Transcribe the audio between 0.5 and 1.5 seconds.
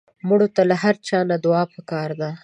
ته له هر چا نه